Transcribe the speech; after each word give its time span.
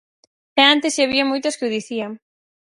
E 0.59 0.61
antes 0.73 0.91
si 0.95 1.01
había 1.03 1.25
moitas 1.31 1.55
que 1.57 1.67
o 1.67 1.73
dicían. 1.77 2.11